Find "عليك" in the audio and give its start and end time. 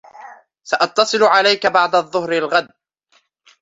1.23-1.67